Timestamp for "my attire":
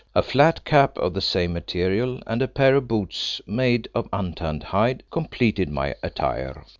5.69-6.65